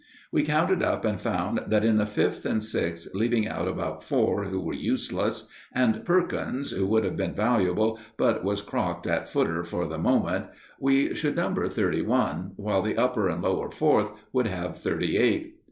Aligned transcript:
We 0.31 0.41
counted 0.41 0.81
up 0.81 1.05
and 1.05 1.21
found 1.21 1.65
that 1.67 1.85
in 1.85 1.97
the 1.97 2.07
Fifth 2.07 2.43
and 2.43 2.63
Sixth, 2.63 3.13
leaving 3.13 3.47
out 3.47 3.67
about 3.67 4.03
four 4.03 4.45
who 4.45 4.59
were 4.59 4.73
useless, 4.73 5.47
and 5.73 6.03
Perkins, 6.03 6.71
who 6.71 6.87
would 6.87 7.03
have 7.03 7.15
been 7.15 7.35
valuable, 7.35 7.99
but 8.17 8.43
was 8.43 8.63
crocked 8.63 9.05
at 9.05 9.29
footer 9.29 9.63
for 9.63 9.85
the 9.85 9.99
moment, 9.99 10.47
we 10.79 11.13
should 11.13 11.35
number 11.35 11.67
thirty 11.67 12.01
one, 12.01 12.53
while 12.55 12.81
the 12.81 12.97
Upper 12.97 13.29
and 13.29 13.43
Lower 13.43 13.69
Fourth 13.69 14.09
would 14.33 14.47
have 14.47 14.75
thirty 14.75 15.17
eight. 15.17 15.57